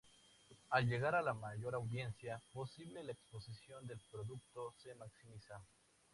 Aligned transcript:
Al 0.71 0.87
llegar 0.89 1.13
a 1.13 1.21
la 1.21 1.35
mayor 1.35 1.75
audiencia 1.75 2.41
posible, 2.53 3.03
la 3.03 3.11
exposición 3.11 3.85
del 3.85 3.99
producto 4.09 4.73
se 4.81 4.95
maximiza. 4.95 5.61